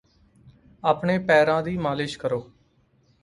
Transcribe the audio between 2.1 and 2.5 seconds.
ਕਰੋ